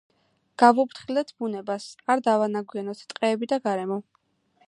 [0.61, 4.03] გავუფრთხილდეთ ბუნებას, არ დავანაგვიანოთ ტყეები და გარემო